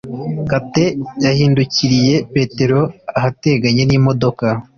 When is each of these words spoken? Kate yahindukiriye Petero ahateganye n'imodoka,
Kate 0.49 0.85
yahindukiriye 1.25 2.15
Petero 2.33 2.79
ahateganye 3.17 3.83
n'imodoka, 3.85 4.45